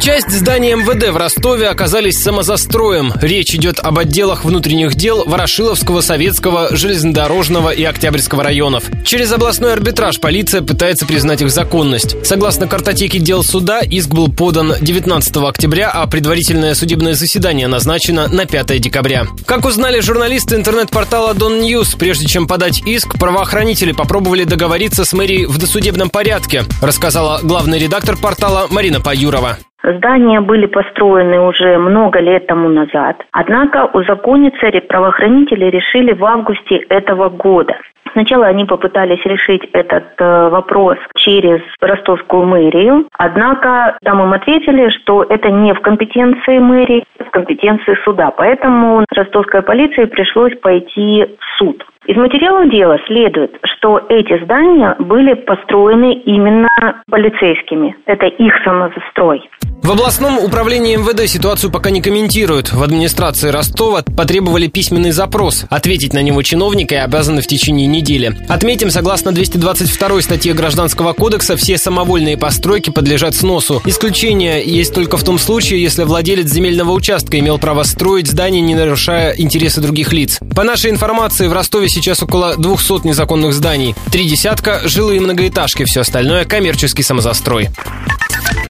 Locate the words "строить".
77.82-78.28